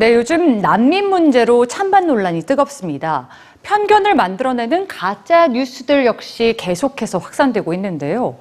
[0.00, 3.28] 네, 요즘 난민 문제로 찬반 논란이 뜨겁습니다.
[3.62, 8.38] 편견을 만들어내는 가짜 뉴스들 역시 계속해서 확산되고 있는데요.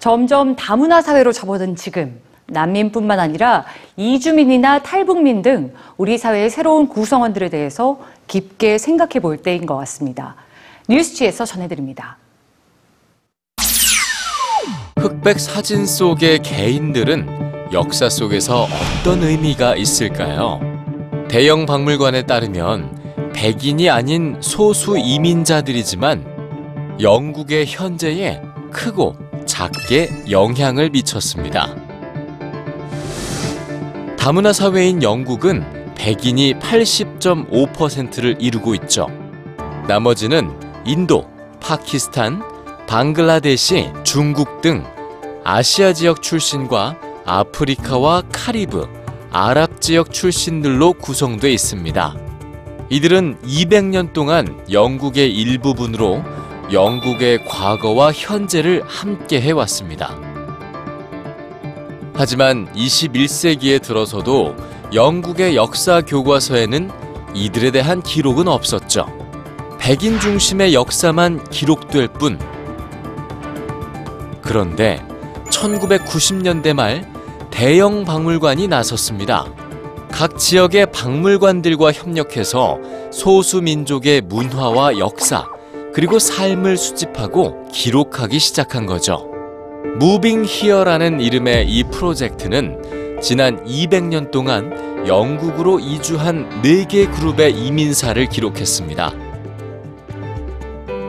[0.00, 3.66] 점점 다문화 사회로 접어든 지금 난민뿐만 아니라
[3.98, 10.36] 이주민이나 탈북민 등 우리 사회의 새로운 구성원들에 대해서 깊게 생각해 볼 때인 것 같습니다.
[10.88, 12.16] 뉴스지에서 전해드립니다.
[14.96, 18.66] 흑백 사진 속의 개인들은 역사 속에서
[19.02, 20.71] 어떤 의미가 있을까요?
[21.32, 31.74] 대형 박물관에 따르면 백인이 아닌 소수 이민자들이지만 영국의 현재에 크고 작게 영향을 미쳤습니다.
[34.18, 39.06] 다문화 사회인 영국은 백인이 80.5%를 이루고 있죠.
[39.88, 40.50] 나머지는
[40.84, 41.26] 인도,
[41.60, 42.42] 파키스탄,
[42.86, 44.84] 방글라데시, 중국 등
[45.44, 49.01] 아시아 지역 출신과 아프리카와 카리브,
[49.34, 52.16] 아랍 지역 출신들로 구성돼 있습니다.
[52.90, 56.22] 이들은 200년 동안 영국의 일부분으로
[56.70, 60.14] 영국의 과거와 현재를 함께 해왔습니다.
[62.12, 64.54] 하지만 21세기에 들어서도
[64.92, 66.90] 영국의 역사 교과서에는
[67.34, 69.06] 이들에 대한 기록은 없었죠.
[69.80, 72.38] 백인 중심의 역사만 기록될 뿐.
[74.42, 75.02] 그런데
[75.48, 77.11] 1990년대 말
[77.52, 79.44] 대형 박물관이 나섰습니다.
[80.10, 82.78] 각 지역의 박물관들과 협력해서
[83.12, 85.46] 소수 민족의 문화와 역사,
[85.92, 89.30] 그리고 삶을 수집하고 기록하기 시작한 거죠.
[90.00, 99.12] 무빙 히어라는 이름의 이 프로젝트는 지난 200년 동안 영국으로 이주한 4개 그룹의 이민사를 기록했습니다.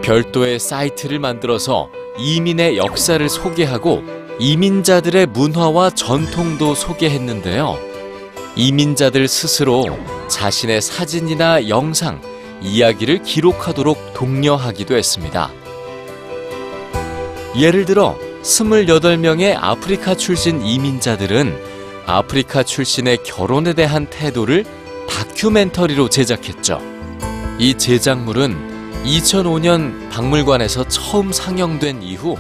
[0.04, 7.78] 별도의 사이트를 만들어서 이민의 역사를 소개하고 이민자들의 문화와 전통도 소개했는데요.
[8.56, 9.98] 이민자들 스스로
[10.28, 12.22] 자신의 사진이나 영상,
[12.62, 15.52] 이야기를 기록하도록 독려하기도 했습니다.
[17.58, 21.74] 예를 들어 28명의 아프리카 출신 이민자들은
[22.06, 24.66] 아프리카 출신의 결혼에 대한 태도를
[25.08, 26.82] 다큐멘터리로 제작했죠.
[27.60, 32.36] 이 제작물은 2005년 박물관에서 처음 상영된 이후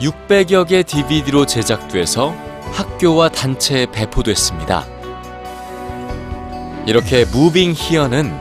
[0.00, 2.34] 600여 개 DVD로 제작돼서
[2.72, 4.86] 학교와 단체에 배포됐습니다.
[6.86, 8.32] 이렇게 무빙 히어는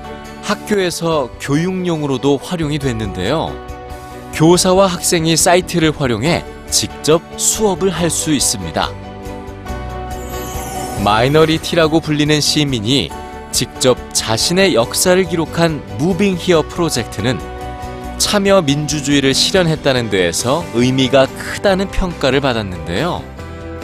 [0.42, 3.54] 학교에서 교육용으로도 활용이 됐는데요.
[4.34, 8.90] 교사와 학생이 사이트를 활용해 직접 수업을 할 수 있습니다.
[11.04, 13.10] minority라고 불리는 시민이
[13.52, 17.38] 직접 자신의 역사를 기록한 Moving Here 프로젝트는
[18.30, 23.24] 참여 민주주의를 실현했다는 데에서 의미가 크다는 평가를 받았는데요.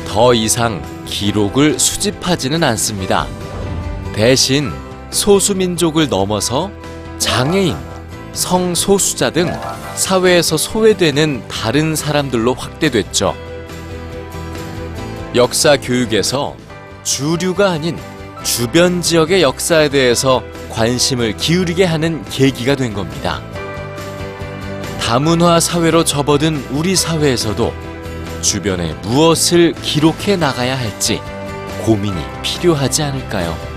[0.07, 3.25] 더 이상 기록을 수집하지는 않습니다.
[4.13, 4.71] 대신
[5.09, 6.69] 소수민족을 넘어서
[7.17, 7.75] 장애인,
[8.33, 9.51] 성소수자 등
[9.95, 13.35] 사회에서 소외되는 다른 사람들로 확대됐죠.
[15.33, 16.55] 역사 교육에서
[17.01, 17.97] 주류가 아닌
[18.43, 23.41] 주변 지역의 역사에 대해서 관심을 기울이게 하는 계기가 된 겁니다.
[25.15, 27.73] 다문화 사회로 접어든 우리 사회에서도
[28.41, 31.21] 주변에 무엇을 기록해 나가야 할지
[31.85, 33.74] 고민이 필요하지 않을까요?